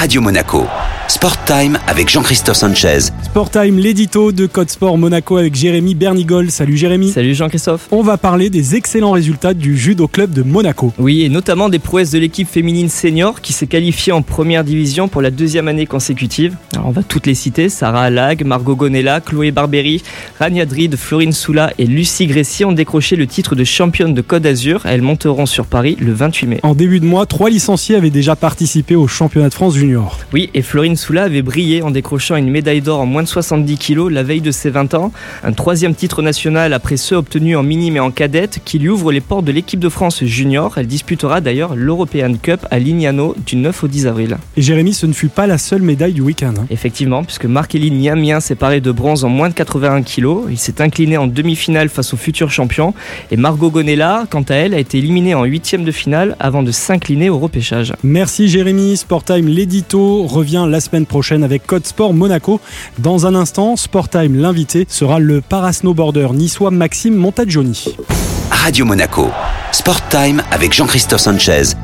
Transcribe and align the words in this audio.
Radio 0.00 0.22
Monaco. 0.22 0.64
Sport 1.08 1.44
Time 1.44 1.76
avec 1.88 2.08
Jean-Christophe 2.08 2.56
Sanchez. 2.56 3.10
Sport 3.24 3.50
Time, 3.50 3.78
l'édito 3.78 4.32
de 4.32 4.46
Code 4.46 4.70
Sport 4.70 4.96
Monaco 4.96 5.36
avec 5.36 5.54
Jérémy 5.54 5.94
Bernigol. 5.94 6.50
Salut 6.50 6.76
Jérémy. 6.76 7.10
Salut 7.10 7.34
Jean-Christophe. 7.34 7.88
On 7.90 8.02
va 8.02 8.16
parler 8.16 8.48
des 8.48 8.76
excellents 8.76 9.10
résultats 9.10 9.52
du 9.52 9.76
judo 9.76 10.08
club 10.08 10.30
de 10.30 10.42
Monaco. 10.42 10.92
Oui, 10.98 11.22
et 11.22 11.28
notamment 11.28 11.68
des 11.68 11.80
prouesses 11.80 12.12
de 12.12 12.18
l'équipe 12.18 12.48
féminine 12.48 12.88
senior 12.88 13.40
qui 13.42 13.52
s'est 13.52 13.66
qualifiée 13.66 14.12
en 14.12 14.22
première 14.22 14.64
division 14.64 15.08
pour 15.08 15.20
la 15.20 15.30
deuxième 15.30 15.68
année 15.68 15.84
consécutive. 15.84 16.56
Alors 16.74 16.86
on 16.86 16.92
va 16.92 17.02
toutes 17.02 17.26
les 17.26 17.34
citer 17.34 17.68
Sarah 17.68 18.08
Lag, 18.08 18.44
Margot 18.44 18.76
Gonella, 18.76 19.20
Chloé 19.20 19.50
Barberi, 19.50 20.02
Rania 20.38 20.64
Drid, 20.64 20.96
Florine 20.96 21.32
Soula 21.32 21.72
et 21.76 21.86
Lucie 21.86 22.28
Gressy 22.28 22.64
ont 22.64 22.72
décroché 22.72 23.16
le 23.16 23.26
titre 23.26 23.54
de 23.54 23.64
championne 23.64 24.14
de 24.14 24.22
Côte 24.22 24.44
d'Azur. 24.44 24.86
Elles 24.86 25.02
monteront 25.02 25.46
sur 25.46 25.66
Paris 25.66 25.96
le 26.00 26.12
28 26.12 26.46
mai. 26.46 26.60
En 26.62 26.74
début 26.74 27.00
de 27.00 27.06
mois, 27.06 27.26
trois 27.26 27.50
licenciés 27.50 27.96
avaient 27.96 28.10
déjà 28.10 28.36
participé 28.36 28.94
au 28.94 29.08
championnat 29.10 29.48
de 29.48 29.54
France 29.54 29.74
junior. 29.74 30.18
Oui, 30.32 30.50
et 30.54 30.62
Florine 30.62 30.96
Soula 30.96 31.24
avait 31.24 31.42
brillé 31.42 31.82
en 31.82 31.90
décrochant 31.90 32.36
une 32.36 32.48
médaille 32.50 32.80
d'or 32.80 33.00
en 33.00 33.06
moins 33.06 33.22
de 33.22 33.28
70 33.28 33.76
kg 33.78 34.08
la 34.10 34.22
veille 34.22 34.40
de 34.40 34.50
ses 34.50 34.70
20 34.70 34.94
ans. 34.94 35.12
Un 35.44 35.52
troisième 35.52 35.94
titre 35.94 36.22
national 36.22 36.72
après 36.72 36.96
ceux 36.96 37.16
obtenus 37.16 37.56
en 37.56 37.62
minime 37.62 37.96
et 37.96 38.00
en 38.00 38.10
cadette 38.10 38.60
qui 38.64 38.78
lui 38.78 38.88
ouvre 38.88 39.12
les 39.12 39.20
portes 39.20 39.44
de 39.44 39.52
l'équipe 39.52 39.80
de 39.80 39.88
France 39.88 40.24
junior. 40.24 40.74
Elle 40.78 40.86
disputera 40.86 41.40
d'ailleurs 41.40 41.74
l'European 41.74 42.34
Cup 42.40 42.60
à 42.70 42.78
Lignano 42.78 43.34
du 43.46 43.56
9 43.56 43.84
au 43.84 43.88
10 43.88 44.06
avril. 44.06 44.38
Et 44.56 44.62
Jérémy, 44.62 44.94
ce 44.94 45.06
ne 45.06 45.12
fut 45.12 45.28
pas 45.28 45.46
la 45.46 45.58
seule 45.58 45.82
médaille 45.82 46.12
du 46.12 46.20
week-end. 46.22 46.54
hein. 46.58 46.66
Effectivement, 46.70 47.24
puisque 47.24 47.46
Marc-Élie 47.46 47.90
Niamien 47.90 48.40
s'est 48.40 48.54
paré 48.54 48.80
de 48.80 48.92
bronze 48.92 49.24
en 49.24 49.28
moins 49.28 49.48
de 49.48 49.54
81 49.54 50.02
kg. 50.02 50.48
Il 50.50 50.58
s'est 50.58 50.80
incliné 50.80 51.16
en 51.16 51.26
demi-finale 51.26 51.88
face 51.88 52.14
au 52.14 52.16
futur 52.16 52.50
champion. 52.50 52.94
Et 53.30 53.36
Margot 53.36 53.70
Gonella, 53.70 54.24
quant 54.30 54.42
à 54.48 54.54
elle, 54.54 54.74
a 54.74 54.78
été 54.78 54.98
éliminée 54.98 55.34
en 55.34 55.44
huitième 55.44 55.84
de 55.84 55.92
finale 55.92 56.36
avant 56.38 56.62
de 56.62 56.70
s'incliner 56.70 57.30
au 57.30 57.38
repêchage. 57.38 57.92
Merci 58.02 58.48
Jérémy. 58.48 58.99
Sport 59.00 59.24
Time, 59.24 59.48
l'édito, 59.48 60.24
revient 60.24 60.66
la 60.68 60.78
semaine 60.78 61.06
prochaine 61.06 61.42
avec 61.42 61.66
Code 61.66 61.86
Sport 61.86 62.12
Monaco. 62.12 62.60
Dans 62.98 63.26
un 63.26 63.34
instant, 63.34 63.76
Sport 63.76 64.10
Time, 64.10 64.38
l'invité 64.38 64.86
sera 64.88 65.18
le 65.18 65.40
parasnowboarder 65.40 66.28
niçois 66.34 66.70
Maxime 66.70 67.14
Montagioni. 67.14 67.96
Radio 68.50 68.84
Monaco. 68.84 69.28
Sport 69.72 70.06
Time 70.08 70.42
avec 70.50 70.74
Jean-Christophe 70.74 71.22
Sanchez 71.22 71.74